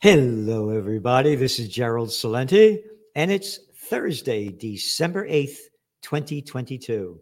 [0.00, 1.34] Hello, everybody.
[1.34, 2.78] This is Gerald Celente,
[3.16, 3.58] and it's
[3.88, 5.58] Thursday, December 8th,
[6.02, 7.18] 2022.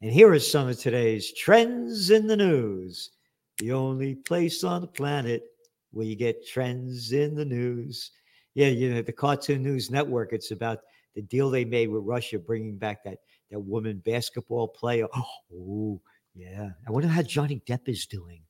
[0.00, 3.10] And here are some of today's trends in the news.
[3.58, 5.42] The only place on the planet
[5.90, 8.12] where you get trends in the news.
[8.54, 10.82] Yeah, you know, the Cartoon News Network, it's about
[11.16, 13.18] the deal they made with Russia bringing back that,
[13.50, 15.08] that woman basketball player.
[15.52, 16.00] Oh,
[16.36, 16.70] yeah.
[16.86, 18.42] I wonder how Johnny Depp is doing.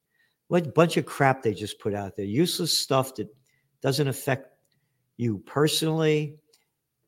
[0.49, 2.27] What bunch of crap they just put out there.
[2.27, 3.29] Useless stuff that
[3.84, 4.48] doesn't affect
[5.19, 6.38] you personally,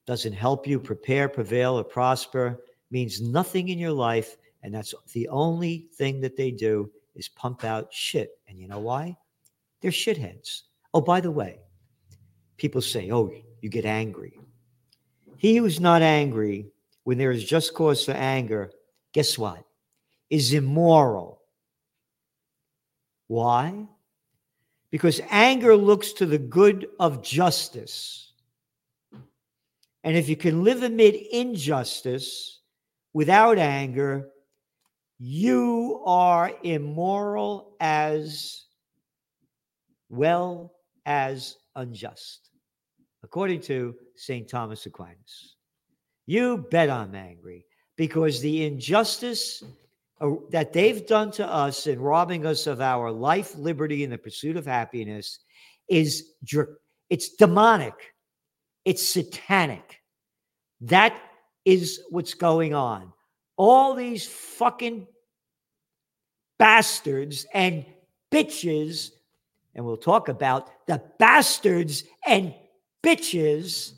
[0.06, 4.36] doesn't help you prepare, prevail, or prosper, means nothing in your life.
[4.62, 8.38] And that's the only thing that they do is pump out shit.
[8.46, 9.16] And you know why?
[9.80, 10.64] They're shitheads.
[10.92, 11.60] Oh, by the way,
[12.58, 13.32] people say, oh,
[13.62, 14.38] you get angry.
[15.38, 16.66] He who's not angry
[17.04, 18.70] when there is just cause for anger,
[19.14, 19.64] guess what?
[20.28, 21.40] Is immoral.
[23.28, 23.86] Why?
[24.90, 28.32] Because anger looks to the good of justice.
[30.04, 32.60] And if you can live amid injustice
[33.12, 34.28] without anger,
[35.18, 38.66] you are immoral as
[40.08, 40.72] well
[41.06, 42.50] as unjust,
[43.22, 44.48] according to St.
[44.48, 45.56] Thomas Aquinas.
[46.26, 49.62] You bet I'm angry because the injustice
[50.18, 54.16] Uh, that they've done to us in robbing us of our life, liberty, and the
[54.16, 55.40] pursuit of happiness
[55.88, 56.32] is
[57.10, 57.92] it's demonic,
[58.86, 60.00] it's satanic.
[60.80, 61.20] That
[61.66, 63.12] is what's going on.
[63.58, 65.06] All these fucking
[66.58, 67.84] bastards and
[68.32, 69.10] bitches,
[69.74, 72.54] and we'll talk about the bastards and
[73.02, 73.92] bitches,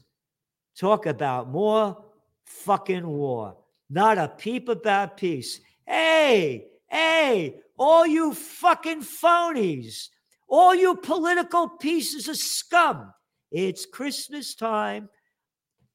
[0.76, 2.04] talk about more
[2.44, 3.56] fucking war.
[3.88, 5.60] Not a peep about peace.
[5.88, 10.08] Hey, hey, all you fucking phonies,
[10.46, 13.10] all you political pieces of scum.
[13.50, 15.08] It's Christmas time.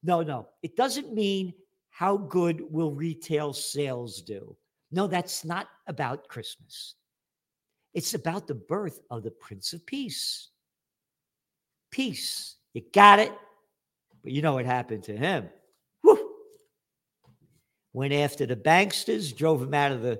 [0.01, 1.53] No, no, it doesn't mean
[1.91, 4.57] how good will retail sales do.
[4.91, 6.95] No, that's not about Christmas.
[7.93, 10.49] It's about the birth of the Prince of Peace.
[11.91, 12.55] Peace.
[12.73, 13.31] You got it?
[14.23, 15.49] But you know what happened to him
[17.93, 20.19] went after the banksters, drove them out of the,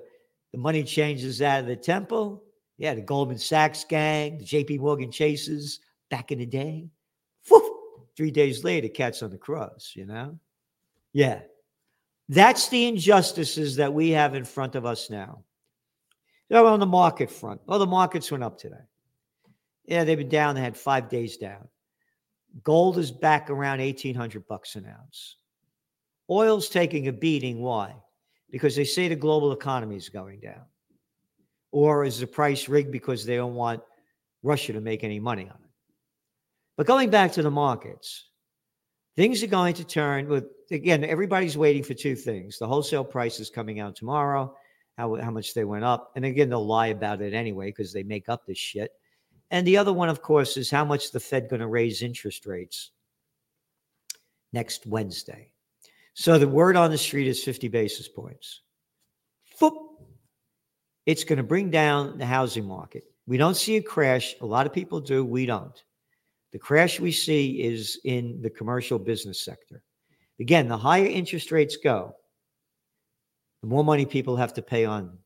[0.52, 2.42] the money changers out of the temple.
[2.78, 5.80] Yeah, the Goldman Sachs gang, the JP Morgan Chases
[6.10, 6.88] back in the day.
[8.16, 10.38] Three days later, cats on the cross, you know?
[11.12, 11.40] Yeah.
[12.28, 15.42] That's the injustices that we have in front of us now.
[16.50, 18.76] So on the market front, well, the markets went up today.
[19.86, 20.54] Yeah, they've been down.
[20.54, 21.68] They had five days down.
[22.62, 25.36] Gold is back around 1800 bucks an ounce.
[26.30, 27.60] Oil's taking a beating.
[27.60, 27.94] Why?
[28.50, 30.62] Because they say the global economy is going down.
[31.72, 33.82] Or is the price rigged because they don't want
[34.42, 35.70] Russia to make any money on it?
[36.76, 38.28] But going back to the markets,
[39.16, 42.58] things are going to turn with again, everybody's waiting for two things.
[42.58, 44.54] The wholesale price is coming out tomorrow,
[44.96, 46.12] how, how much they went up.
[46.16, 48.92] And again, they'll lie about it anyway because they make up this shit.
[49.50, 52.46] And the other one, of course, is how much the Fed going to raise interest
[52.46, 52.90] rates
[54.52, 55.50] next Wednesday.
[56.14, 58.60] So the word on the street is 50 basis points.
[59.60, 59.74] Foop.
[61.06, 63.04] It's going to bring down the housing market.
[63.26, 64.34] We don't see a crash.
[64.40, 65.24] A lot of people do.
[65.24, 65.82] We don't.
[66.52, 69.82] The crash we see is in the commercial business sector.
[70.38, 72.14] Again, the higher interest rates go,
[73.60, 75.18] the more money people have to pay on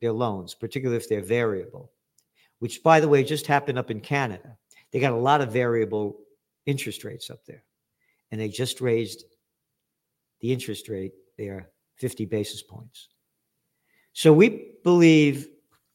[0.00, 1.90] their loans, particularly if they're variable,
[2.60, 4.56] which, by the way, just happened up in Canada.
[4.92, 6.20] They got a lot of variable
[6.66, 7.64] interest rates up there,
[8.30, 9.24] and they just raised
[10.42, 13.08] the interest rate there 50 basis points.
[14.12, 15.48] So we believe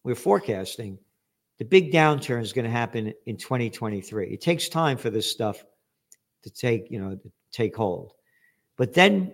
[0.04, 0.98] we're forecasting
[1.58, 4.28] the big downturn is going to happen in 2023.
[4.28, 5.64] It takes time for this stuff
[6.44, 8.14] to take, you know, to take hold.
[8.78, 9.34] But then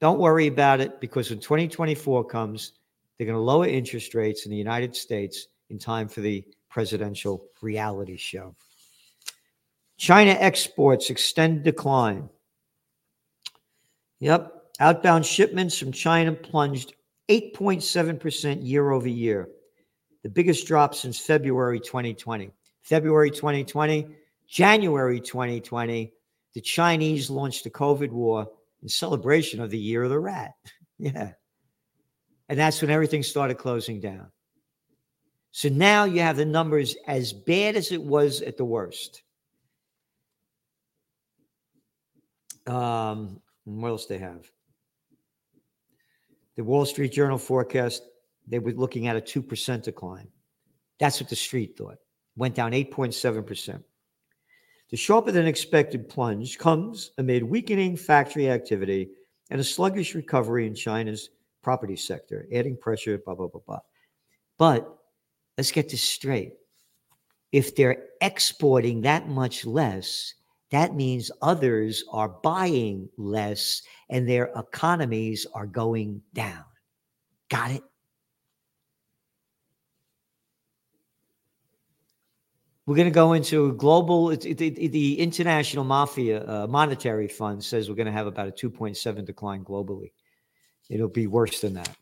[0.00, 2.72] don't worry about it because when 2024 comes,
[3.16, 7.44] they're going to lower interest rates in the United States in time for the presidential
[7.60, 8.56] reality show.
[9.98, 12.30] China exports extend decline.
[14.22, 14.52] Yep.
[14.78, 16.94] Outbound shipments from China plunged
[17.28, 19.48] 8.7% year over year,
[20.22, 22.52] the biggest drop since February 2020.
[22.82, 24.06] February 2020,
[24.48, 26.12] January 2020,
[26.54, 28.48] the Chinese launched the COVID war
[28.80, 30.52] in celebration of the year of the rat.
[30.98, 31.32] yeah.
[32.48, 34.30] And that's when everything started closing down.
[35.50, 39.24] So now you have the numbers as bad as it was at the worst.
[42.68, 44.50] Um, what else they have?
[46.56, 48.02] The Wall Street Journal forecast
[48.46, 50.28] they were looking at a 2% decline.
[50.98, 51.98] That's what the street thought.
[52.36, 53.82] Went down 8.7%.
[54.90, 59.10] The sharper than expected plunge comes amid weakening factory activity
[59.50, 61.30] and a sluggish recovery in China's
[61.62, 63.80] property sector, adding pressure, blah, blah, blah, blah.
[64.58, 64.98] But
[65.56, 66.54] let's get this straight.
[67.52, 70.34] If they're exporting that much less,
[70.72, 76.64] that means others are buying less and their economies are going down.
[77.50, 77.82] Got it?
[82.86, 84.30] We're going to go into global.
[84.30, 88.48] It, it, it, the International Mafia uh, Monetary Fund says we're going to have about
[88.48, 90.12] a 2.7 decline globally.
[90.88, 91.94] It'll be worse than that.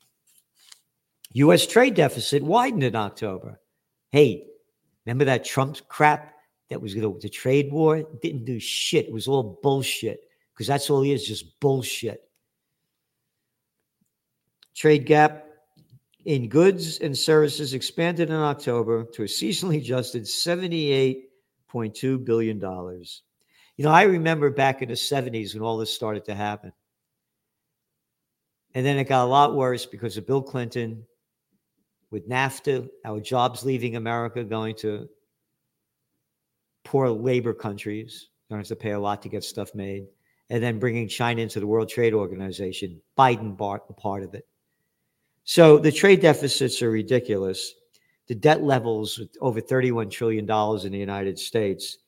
[1.33, 1.67] U.S.
[1.67, 3.61] trade deficit widened in October.
[4.11, 4.47] Hey,
[5.05, 6.35] remember that Trump crap
[6.71, 8.03] that was the, the trade war?
[8.23, 9.07] Didn't do shit.
[9.07, 10.25] It was all bullshit
[10.55, 12.23] because that's all he is, just bullshit.
[14.75, 15.47] Trade gap
[16.25, 22.61] in goods and services expanded in October to a seasonally adjusted $78.2 billion.
[22.61, 26.73] You know, I remember back in the 70s when all this started to happen.
[28.75, 31.05] And then it got a lot worse because of Bill Clinton
[32.11, 35.09] with NAFTA, our jobs leaving America, going to
[36.85, 38.29] poor labor countries.
[38.49, 40.07] Don't have to pay a lot to get stuff made.
[40.49, 43.01] And then bringing China into the World Trade Organization.
[43.17, 44.47] Biden bought a part of it.
[45.45, 47.75] So the trade deficits are ridiculous.
[48.27, 51.99] The debt levels over $31 trillion in the United States.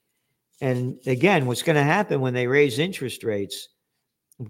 [0.61, 3.69] And again, what's going to happen when they raise interest rates?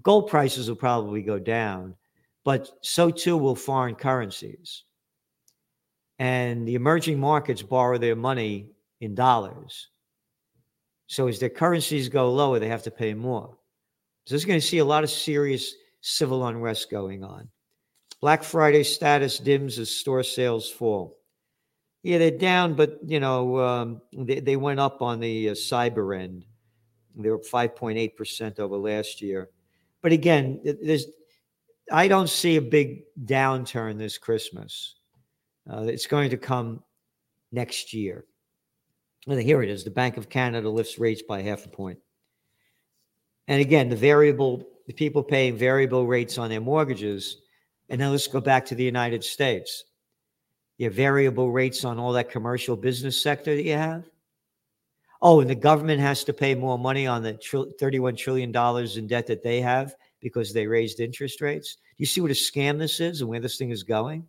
[0.01, 1.95] Gold prices will probably go down,
[2.43, 4.83] but so too will foreign currencies.
[6.19, 8.69] And the emerging markets borrow their money
[9.01, 9.89] in dollars.
[11.13, 13.55] So as their currencies go lower, they have to pay more.
[14.25, 17.49] So there's going to see a lot of serious civil unrest going on.
[18.19, 21.19] Black Friday status dims as store sales fall.
[22.01, 26.19] Yeah, they're down, but you know um, they, they went up on the uh, cyber
[26.19, 26.45] end.
[27.15, 29.49] They were 5.8 percent over last year.
[30.01, 31.05] But again, there's
[31.91, 34.95] I don't see a big downturn this Christmas.
[35.71, 36.81] Uh, it's going to come
[37.51, 38.25] next year.
[39.25, 39.83] Here it is.
[39.83, 41.99] The Bank of Canada lifts rates by half a point.
[43.47, 47.37] And again, the variable, the people paying variable rates on their mortgages
[47.89, 49.83] and now let's go back to the United States.
[50.77, 54.05] Your variable rates on all that commercial business sector that you have.
[55.21, 58.49] Oh, and the government has to pay more money on the $31 trillion
[58.97, 61.75] in debt that they have because they raised interest rates.
[61.75, 64.27] Do you see what a scam this is and where this thing is going?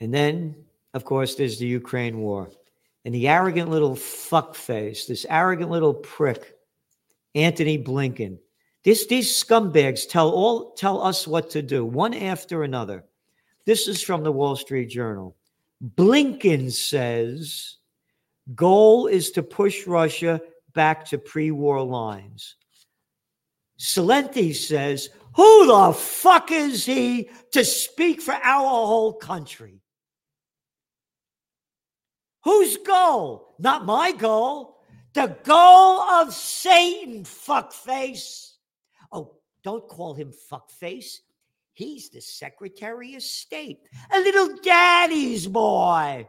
[0.00, 0.54] And then,
[0.94, 2.50] of course, there's the Ukraine war.
[3.04, 6.54] And the arrogant little fuckface, this arrogant little prick,
[7.34, 8.38] Antony Blinken,
[8.84, 13.04] this, these scumbags tell all tell us what to do, one after another.
[13.66, 15.36] This is from the Wall Street Journal.
[15.96, 17.76] Blinken says
[18.54, 20.40] goal is to push Russia
[20.74, 22.56] back to pre-war lines.
[23.78, 29.80] Celente says, who the fuck is he to speak for our whole country?
[32.44, 33.54] Whose goal?
[33.58, 34.76] Not my goal.
[35.14, 38.52] The goal of Satan, fuckface.
[39.10, 41.18] Oh, don't call him fuckface.
[41.72, 43.80] He's the Secretary of State,
[44.12, 46.28] a little daddy's boy.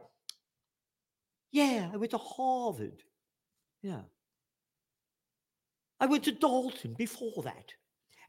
[1.51, 3.03] Yeah, I went to Harvard.
[3.81, 4.01] Yeah.
[5.99, 7.73] I went to Dalton before that.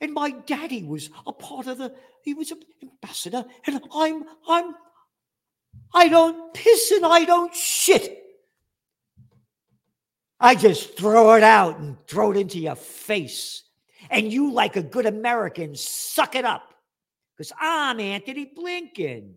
[0.00, 3.45] And my daddy was a part of the, he was an ambassador.
[3.66, 4.75] And I'm, I'm,
[5.95, 8.23] I don't piss and I don't shit.
[10.38, 13.62] I just throw it out and throw it into your face
[14.11, 16.75] and you, like a good American, suck it up
[17.37, 19.35] because I'm Antony Blinken.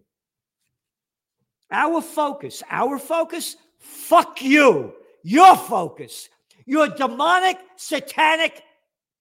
[1.72, 4.94] Our focus, our focus, fuck you.
[5.24, 6.30] Your focus,
[6.66, 8.64] your demonic, satanic,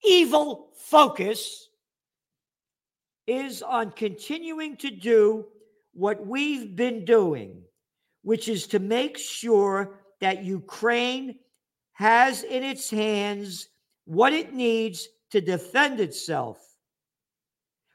[0.05, 1.69] evil focus
[3.27, 5.47] is on continuing to do
[5.99, 7.61] what we've been doing,
[8.23, 11.41] which is to make sure that Ukraine
[11.95, 13.69] has in its hands
[14.05, 16.59] what it needs to defend itself,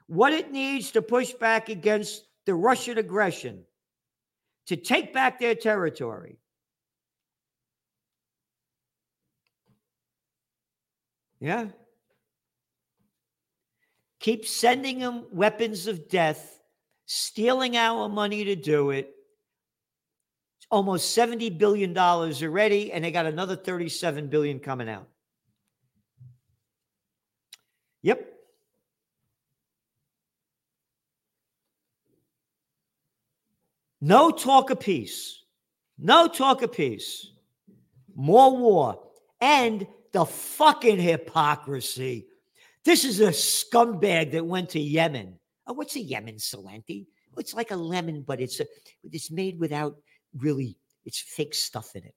[0.08, 3.64] what it needs to push back against the Russian aggression,
[4.68, 6.38] to take back their territory.
[11.40, 11.68] Yeah.
[14.20, 16.60] Keep sending them weapons of death,
[17.06, 19.14] stealing our money to do it.
[20.72, 25.08] almost $70 billion already, and they got another 37 billion coming out.
[28.02, 28.28] Yep.
[34.02, 35.44] No talk of peace.
[35.98, 37.32] No talk of peace.
[38.16, 39.00] More war.
[39.40, 42.28] And the fucking hypocrisy.
[42.84, 45.40] This is a scumbag that went to Yemen.
[45.68, 47.06] Oh, what's a Yemen Celente?
[47.38, 48.66] It's like a lemon, but it's a,
[49.04, 49.96] it's made without
[50.38, 52.16] really it's fake stuff in it.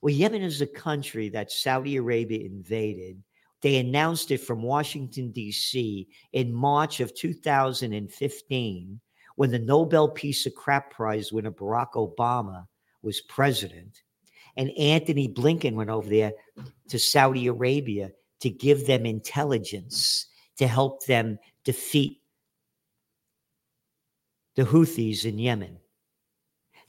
[0.00, 3.22] Well, Yemen is a country that Saudi Arabia invaded.
[3.62, 6.06] They announced it from Washington, D.C.
[6.32, 9.00] in March of 2015
[9.36, 12.66] when the Nobel Peace of Crap Prize winner Barack Obama
[13.02, 14.02] was president.
[14.56, 16.32] And Anthony Blinken went over there
[16.88, 22.20] to Saudi Arabia to give them intelligence to help them defeat
[24.56, 25.78] the Houthis in Yemen.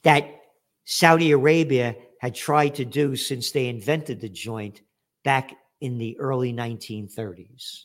[0.04, 0.42] That
[0.86, 4.82] Saudi Arabia had tried to do since they invented the joint
[5.24, 7.84] back in the early 1930s.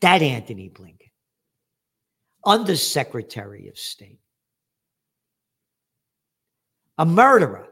[0.00, 1.10] That Antony Blinken,
[2.46, 4.20] Undersecretary of State,
[6.96, 7.68] a murderer,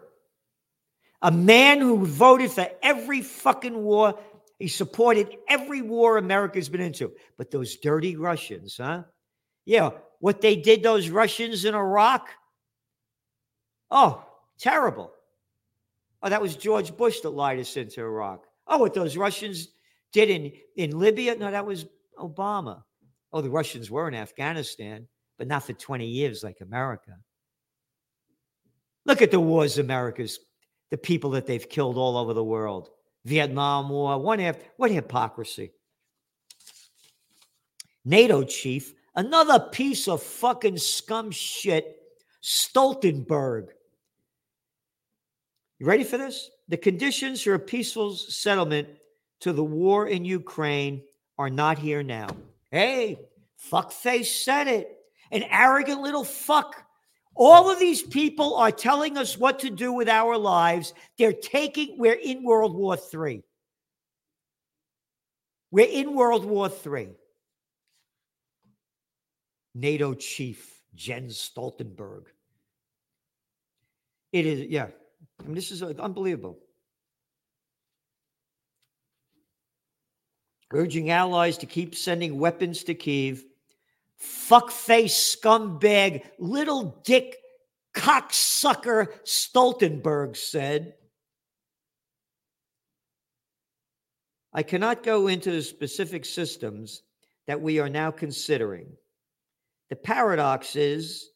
[1.22, 4.18] a man who voted for every fucking war.
[4.58, 7.12] He supported every war America's been into.
[7.36, 9.04] But those dirty Russians, huh?
[9.66, 12.30] Yeah, what they did, those Russians in Iraq,
[13.90, 14.24] Oh,
[14.58, 15.12] terrible.
[16.22, 18.44] Oh, that was George Bush that lied us into Iraq.
[18.66, 19.68] Oh, what those Russians
[20.12, 21.36] did in, in Libya?
[21.36, 21.86] No, that was
[22.18, 22.82] Obama.
[23.32, 25.06] Oh, the Russians were in Afghanistan,
[25.38, 27.16] but not for 20 years like America.
[29.04, 30.40] Look at the wars America's,
[30.90, 32.90] the people that they've killed all over the world.
[33.24, 35.72] Vietnam War, one half, what hypocrisy.
[38.04, 41.96] NATO chief, another piece of fucking scum shit,
[42.42, 43.68] Stoltenberg.
[45.78, 46.50] You ready for this?
[46.68, 48.88] The conditions for a peaceful settlement
[49.40, 51.02] to the war in Ukraine
[51.38, 52.28] are not here now.
[52.70, 53.18] Hey,
[53.70, 54.92] fuckface said it.
[55.32, 56.82] An arrogant little fuck.
[57.34, 60.94] All of these people are telling us what to do with our lives.
[61.18, 63.42] They're taking, we're in World War III.
[65.70, 67.10] We're in World War III.
[69.76, 72.24] NATO chief Jens Stoltenberg.
[74.32, 74.86] It is, yeah,
[75.38, 76.58] I mean, this is uh, unbelievable.
[80.72, 83.44] Urging allies to keep sending weapons to Kiev.
[84.20, 87.36] Fuckface scumbag, little dick
[87.94, 90.94] cocksucker Stoltenberg said.
[94.54, 97.02] I cannot go into the specific systems
[97.46, 98.86] that we are now considering.
[99.90, 101.30] The paradox is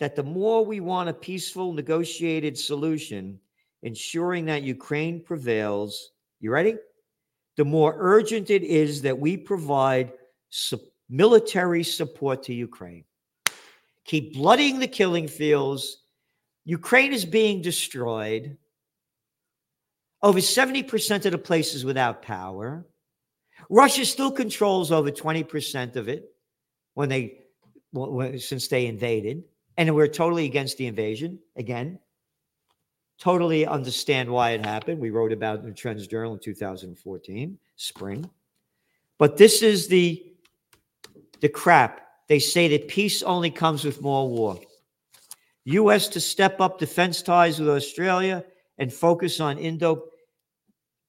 [0.00, 3.38] that the more we want a peaceful, negotiated solution,
[3.82, 6.76] ensuring that Ukraine prevails, you ready?
[7.56, 10.12] The more urgent it is that we provide
[10.50, 13.04] su- military support to Ukraine.
[14.04, 15.98] Keep bloodying the killing fields.
[16.64, 18.56] Ukraine is being destroyed.
[20.22, 22.86] Over 70% of the places without power.
[23.68, 26.24] Russia still controls over 20% of it
[26.94, 27.41] when they
[28.38, 29.44] since they invaded.
[29.76, 31.98] And we're totally against the invasion again.
[33.18, 35.00] Totally understand why it happened.
[35.00, 38.28] We wrote about in the trends journal in 2014 spring.
[39.18, 40.26] But this is the
[41.40, 42.00] the crap.
[42.28, 44.58] They say that peace only comes with more war.
[45.66, 48.44] Us to step up defense ties with australia
[48.78, 50.04] and focus on indo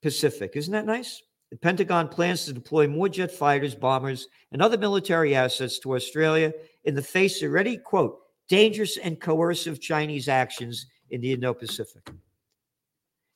[0.02, 1.22] pacific isn't that nice?
[1.50, 6.52] The pentagon plans to deploy more jet fighters bombers and other military assets to australia
[6.84, 12.10] in the face of ready quote dangerous and coercive Chinese actions in the Indo Pacific.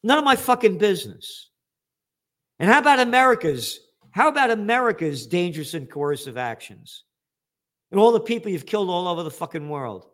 [0.02, 1.50] None of my fucking business.
[2.58, 3.80] And how about America's?
[4.10, 7.04] How about America's dangerous and coercive actions?
[7.90, 10.06] And all the people you've killed all over the fucking world.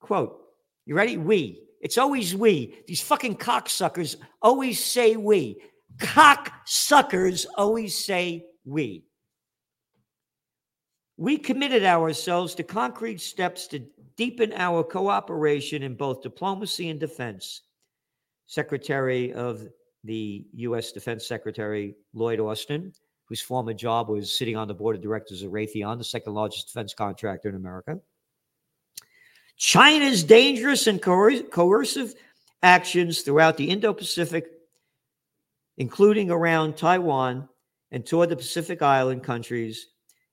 [0.00, 0.38] Quote,
[0.84, 1.16] you ready?
[1.16, 1.62] We.
[1.80, 2.78] It's always we.
[2.86, 5.62] These fucking cocksuckers always say we.
[5.98, 9.07] Cocksuckers always say we
[11.18, 13.80] we committed ourselves to concrete steps to
[14.16, 17.62] deepen our cooperation in both diplomacy and defense.
[18.46, 19.68] Secretary of
[20.04, 20.92] the U.S.
[20.92, 22.92] Defense Secretary Lloyd Austin,
[23.24, 26.68] whose former job was sitting on the board of directors of Raytheon, the second largest
[26.68, 27.98] defense contractor in America.
[29.56, 32.14] China's dangerous and coer- coercive
[32.62, 34.46] actions throughout the Indo Pacific,
[35.78, 37.48] including around Taiwan
[37.90, 39.88] and toward the Pacific Island countries,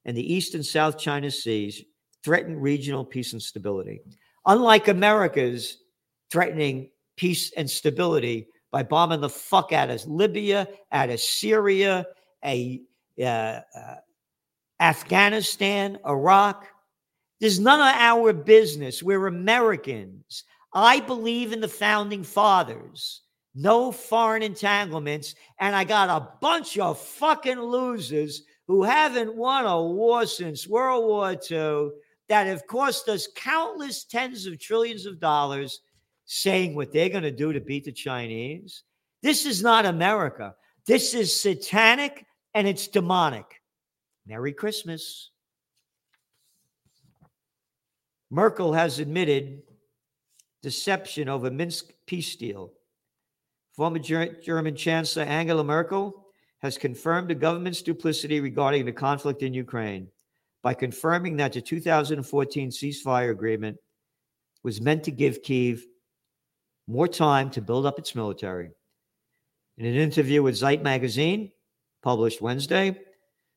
[0.06, 1.84] and the East and South China Seas
[2.24, 4.02] threaten regional peace and stability.
[4.46, 5.80] Unlike America's
[6.32, 12.06] threatening peace and stability by bombing the fuck out of Libya, out of Syria,
[12.44, 12.82] a,
[13.20, 13.62] uh, uh,
[14.80, 16.68] Afghanistan, Iraq,
[17.40, 19.04] There's none of our business.
[19.04, 20.44] We're Americans.
[20.74, 23.22] I believe in the founding fathers.
[23.54, 25.36] No foreign entanglements.
[25.60, 31.06] And I got a bunch of fucking losers who haven't won a war since World
[31.06, 31.90] War II
[32.28, 35.82] that have cost us countless tens of trillions of dollars
[36.26, 38.84] saying what they're going to do to beat the Chinese.
[39.22, 40.56] This is not America.
[40.88, 43.62] This is satanic and it's demonic.
[44.26, 45.30] Merry Christmas.
[48.32, 49.62] Merkel has admitted
[50.64, 52.74] deception over Minsk peace deal.
[53.74, 56.25] Former German Chancellor Angela Merkel
[56.66, 60.08] has confirmed the government's duplicity regarding the conflict in Ukraine
[60.64, 63.78] by confirming that the 2014 ceasefire agreement
[64.64, 65.86] was meant to give Kiev
[66.88, 68.72] more time to build up its military.
[69.78, 71.52] In an interview with Zeit magazine,
[72.02, 72.98] published Wednesday,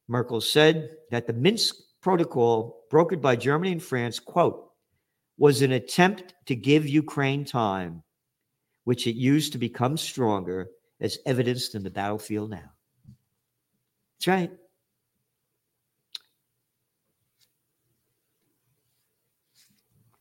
[0.07, 4.69] Merkel said that the Minsk protocol brokered by Germany and France, quote,
[5.39, 8.03] was an attempt to give Ukraine time,
[8.85, 10.69] which it used to become stronger,
[11.01, 12.71] as evidenced in the battlefield now.
[14.19, 14.51] That's right.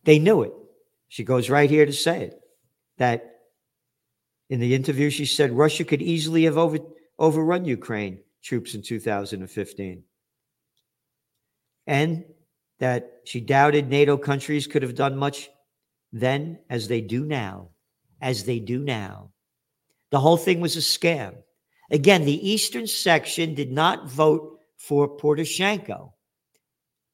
[0.04, 0.54] They knew it.
[1.10, 2.40] She goes right here to say it
[2.98, 3.38] that
[4.50, 6.78] in the interview, she said Russia could easily have over,
[7.20, 10.04] overrun Ukraine troops in 2015.
[11.86, 12.26] And
[12.80, 15.50] that she doubted NATO countries could have done much
[16.14, 17.70] then as they do now,
[18.22, 19.32] as they do now.
[20.12, 21.36] The whole thing was a scam.
[21.90, 26.12] Again, the Eastern section did not vote for Poroshenko.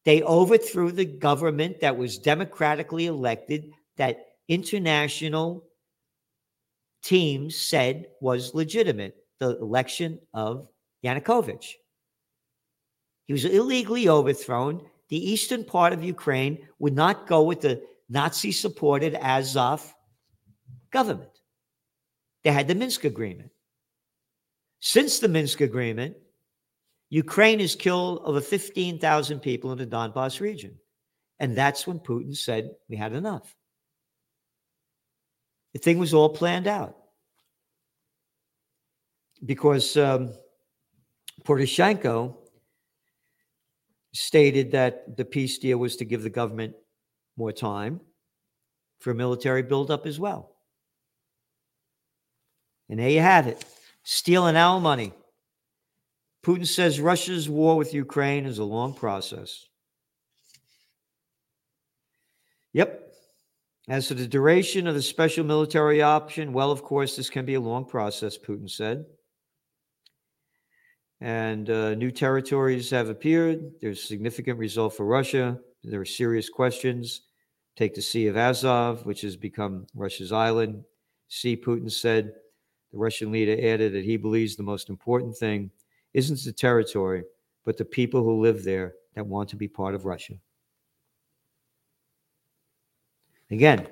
[0.06, 5.64] They overthrew the government that was democratically elected, that international
[7.04, 10.68] teams said was legitimate the election of
[11.04, 11.74] Yanukovych.
[13.26, 14.82] He was illegally overthrown.
[15.10, 19.94] The eastern part of Ukraine would not go with the Nazi supported Azov
[20.92, 21.30] government.
[22.44, 23.53] They had the Minsk Agreement.
[24.86, 26.18] Since the Minsk Agreement,
[27.10, 30.78] Ukraine has killed over 15,000 people in the Donbass region.
[31.40, 33.56] And that's when Putin said, We had enough.
[35.72, 36.98] The thing was all planned out
[39.46, 40.34] because um,
[41.46, 42.36] Poroshenko
[44.14, 46.76] stated that the peace deal was to give the government
[47.38, 48.02] more time
[49.00, 50.58] for military buildup as well.
[52.90, 53.64] And there you have it
[54.04, 55.14] stealing our money.
[56.46, 59.66] Putin says Russia's war with Ukraine is a long process.
[62.74, 63.00] Yep.
[63.88, 67.56] As to the duration of the special military option, well, of course, this can be
[67.56, 69.06] a long process, Putin said.
[71.20, 73.72] And uh, new territories have appeared.
[73.82, 75.60] There's significant result for Russia.
[75.84, 77.22] There are serious questions.
[77.76, 80.84] Take the Sea of Azov, which has become Russia's island.
[81.30, 82.34] See, Putin said.
[82.94, 85.72] The Russian leader added that he believes the most important thing
[86.14, 87.24] isn't the territory,
[87.66, 90.36] but the people who live there that want to be part of Russia.
[93.50, 93.88] Again,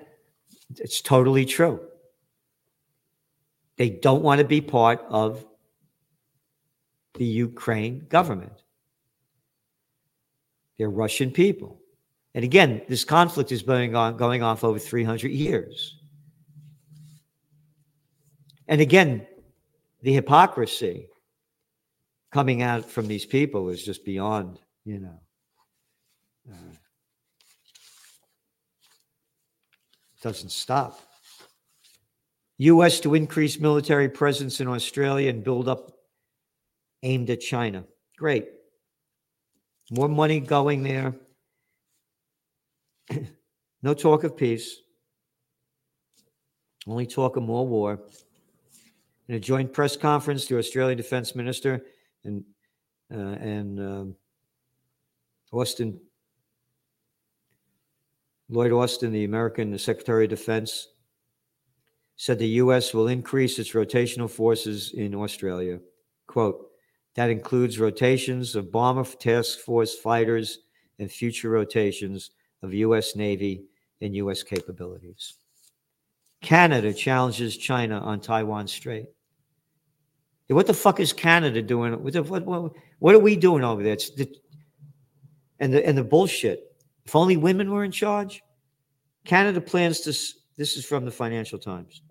[0.77, 1.79] it's totally true.
[3.77, 5.45] They don't want to be part of
[7.15, 8.63] the Ukraine government.
[10.77, 11.79] They're Russian people.
[12.35, 16.00] And again, this conflict is going on going off over 300 years.
[18.71, 19.27] And again,
[20.01, 21.09] the hypocrisy
[22.31, 25.19] coming out from these people is just beyond, you know.
[26.49, 26.55] Uh,
[30.21, 31.01] doesn't stop.
[32.59, 33.01] U.S.
[33.01, 35.91] to increase military presence in Australia and build up
[37.03, 37.83] aimed at China.
[38.17, 38.47] Great.
[39.91, 41.13] More money going there.
[43.83, 44.77] no talk of peace.
[46.87, 47.99] Only talk of more war.
[49.31, 51.85] In a joint press conference, the Australian Defence Minister
[52.25, 52.43] and
[53.09, 54.15] uh, and um,
[55.53, 56.01] Austin
[58.49, 60.89] Lloyd Austin, the American Secretary of Defense,
[62.17, 62.93] said the U.S.
[62.93, 65.79] will increase its rotational forces in Australia.
[66.27, 66.67] Quote,
[67.15, 70.59] that includes rotations of Bomber Task Force fighters
[70.99, 72.31] and future rotations
[72.63, 73.15] of U.S.
[73.15, 73.63] Navy
[74.01, 74.43] and U.S.
[74.43, 75.35] capabilities.
[76.41, 79.05] Canada challenges China on Taiwan Strait.
[80.53, 82.03] What the fuck is Canada doing?
[82.03, 83.95] What, the, what, what, what, are we doing over there?
[83.95, 84.33] The,
[85.59, 86.75] and the and the bullshit.
[87.05, 88.41] If only women were in charge.
[89.25, 90.09] Canada plans to.
[90.57, 92.01] This is from the Financial Times.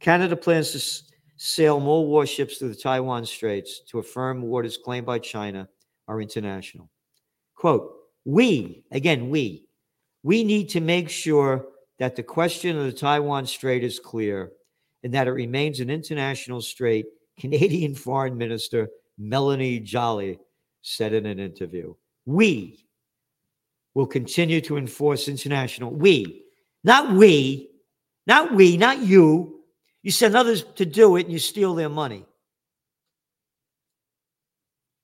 [0.00, 5.18] Canada plans to sail more warships through the Taiwan Straits to affirm waters claimed by
[5.18, 5.68] China
[6.06, 6.90] are international.
[7.54, 7.92] Quote,
[8.24, 9.68] we, again, we,
[10.22, 11.66] We need to make sure
[11.98, 14.52] that the question of the Taiwan Strait is clear
[15.02, 17.06] and that it remains an international strait,
[17.38, 20.38] Canadian Foreign Minister Melanie Joly
[20.82, 21.94] said in an interview.
[22.24, 22.84] We
[23.94, 26.44] will continue to enforce international, we,
[26.84, 27.70] not we,
[28.26, 29.60] not we, not you.
[30.02, 32.24] You send others to do it and you steal their money.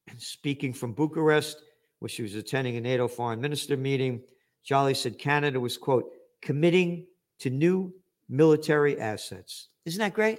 [0.08, 1.62] And speaking from Bucharest,
[1.98, 4.20] where she was attending a NATO foreign minister meeting,
[4.62, 7.06] Joly said Canada was, quote, committing
[7.40, 7.92] to new
[8.28, 9.68] military assets.
[9.84, 10.38] Isn't that great?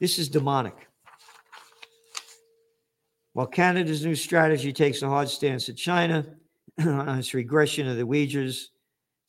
[0.00, 0.74] This is demonic.
[3.32, 6.24] While Canada's new strategy takes a hard stance at China
[6.78, 8.66] on its regression of the Uyghurs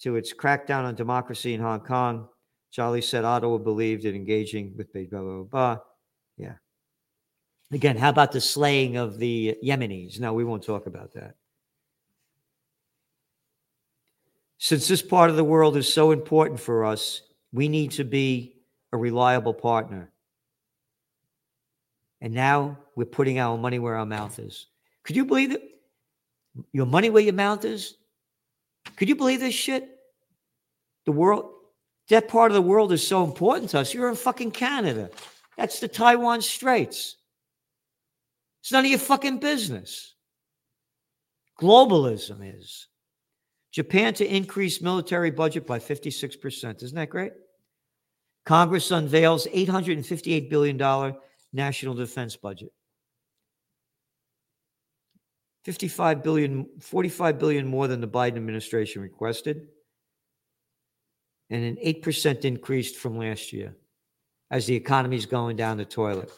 [0.02, 2.28] to its crackdown on democracy in Hong Kong,
[2.72, 5.78] Joly said Ottawa believed in engaging with blah, blah, blah.
[6.38, 6.54] Yeah.
[7.72, 10.20] Again, how about the slaying of the Yemenis?
[10.20, 11.36] No, we won't talk about that.
[14.58, 18.58] Since this part of the world is so important for us, we need to be
[18.92, 20.12] a reliable partner.
[22.26, 24.66] And now we're putting our money where our mouth is.
[25.04, 25.62] Could you believe it?
[26.72, 27.98] Your money where your mouth is?
[28.96, 29.88] Could you believe this shit?
[31.06, 31.52] The world,
[32.10, 33.94] that part of the world is so important to us.
[33.94, 35.12] You're in fucking Canada.
[35.56, 37.16] That's the Taiwan Straits.
[38.62, 40.16] It's none of your fucking business.
[41.62, 42.88] Globalism is.
[43.72, 46.82] Japan to increase military budget by 56%.
[46.82, 47.34] Isn't that great?
[48.48, 51.16] Congress unveils $858 billion
[51.56, 52.72] national defense budget.
[55.64, 59.68] 55 billion, 45 billion more than the Biden administration requested,
[61.50, 63.76] and an 8% increase from last year
[64.52, 66.30] as the economy is going down the toilet.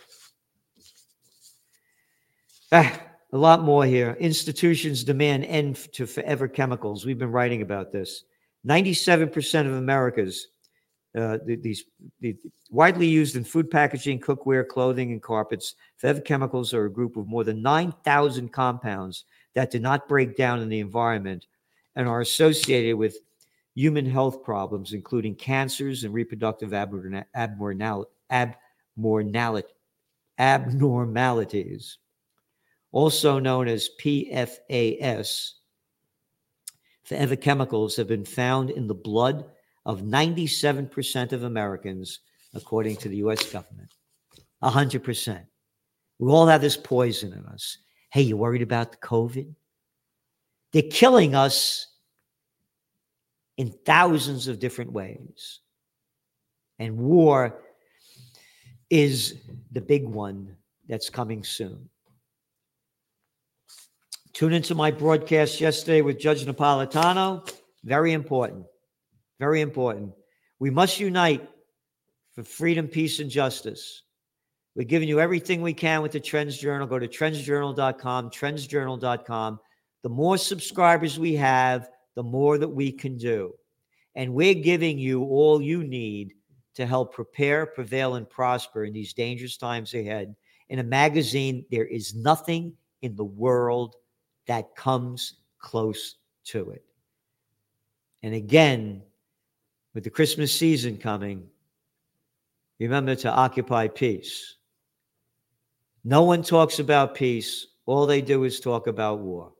[2.71, 3.01] Ah,
[3.33, 4.15] a lot more here.
[4.19, 7.05] Institutions demand end to forever chemicals.
[7.05, 8.23] We've been writing about this.
[8.65, 10.47] 97% of America's
[11.17, 11.85] uh, these
[12.19, 12.37] the,
[12.69, 15.75] widely used in food packaging, cookware, clothing, and carpets.
[15.97, 19.25] Forever chemicals are a group of more than 9,000 compounds
[19.55, 21.47] that do not break down in the environment
[21.95, 23.17] and are associated with
[23.73, 28.09] human health problems, including cancers and reproductive abnormality,
[30.39, 31.97] abnormalities
[32.91, 35.51] also known as PFAS.
[37.03, 39.45] Forever chemicals have been found in the blood
[39.87, 42.19] of 97% of Americans,
[42.53, 43.89] according to the US government.
[44.61, 45.45] 100%.
[46.19, 47.77] We all have this poison in us.
[48.11, 49.55] Hey, you worried about the COVID?
[50.73, 51.87] They're killing us
[53.55, 55.61] in thousands of different ways.
[56.79, 57.61] And war
[58.89, 59.35] is
[59.71, 61.89] the big one that's coming soon.
[64.33, 67.49] Tune into my broadcast yesterday with Judge Napolitano.
[67.85, 68.65] Very important.
[69.39, 70.13] Very important.
[70.59, 71.47] We must unite
[72.33, 74.03] for freedom, peace, and justice.
[74.75, 76.87] We're giving you everything we can with the Trends Journal.
[76.87, 79.59] Go to trendsjournal.com, trendsjournal.com.
[80.03, 83.53] The more subscribers we have, the more that we can do.
[84.15, 86.33] And we're giving you all you need
[86.75, 90.35] to help prepare, prevail, and prosper in these dangerous times ahead.
[90.69, 93.95] In a magazine, there is nothing in the world
[94.45, 96.83] that comes close to it.
[98.23, 99.01] And again,
[99.97, 101.47] with the Christmas season coming,
[102.79, 104.57] remember to occupy peace.
[106.03, 107.65] No one talks about peace.
[107.87, 109.53] All they do is talk about war.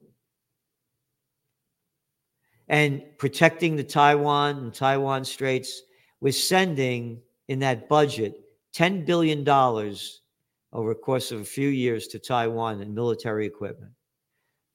[2.67, 5.82] And protecting the Taiwan and Taiwan Straits,
[6.21, 8.39] we're sending in that budget
[8.76, 13.93] $10 billion over a course of a few years to Taiwan and military equipment.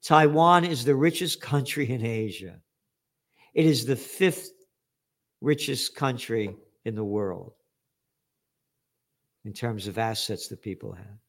[0.03, 2.59] Taiwan is the richest country in Asia.
[3.53, 4.49] It is the fifth
[5.43, 7.51] richest country in the world
[9.43, 11.19] in terms of assets that people have.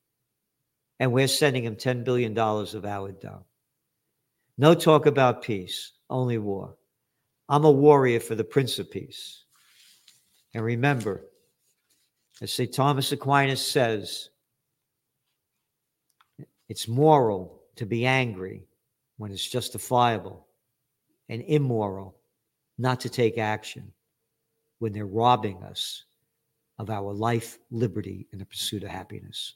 [1.01, 3.45] And we're sending them $10 billion of our dough.
[4.57, 6.77] No talk about peace, only war.
[7.49, 9.43] I'm a warrior for the Prince of Peace.
[10.55, 11.25] And remember,
[12.41, 12.73] as St.
[12.73, 14.31] Thomas Aquinas says,
[16.69, 18.63] it's moral to be angry
[19.17, 20.47] when it's justifiable
[21.29, 22.15] and immoral
[22.79, 23.93] not to take action
[24.79, 26.05] when they're robbing us
[26.79, 29.55] of our life, liberty, and the pursuit of happiness.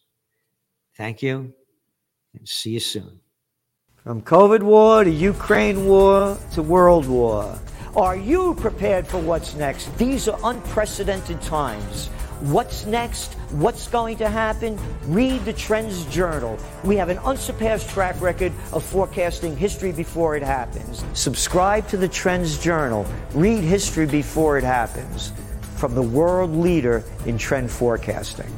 [0.96, 1.52] Thank you
[2.34, 3.20] and see you soon.
[3.96, 7.58] From COVID war to Ukraine war to world war.
[7.96, 9.96] Are you prepared for what's next?
[9.98, 12.10] These are unprecedented times.
[12.40, 16.58] What's next, what's going to happen, read the Trends Journal.
[16.84, 21.04] We have an unsurpassed track record of forecasting history before it happens.
[21.14, 23.06] Subscribe to the Trends Journal.
[23.34, 25.32] Read history before it happens
[25.76, 28.52] from the world leader in trend forecasting.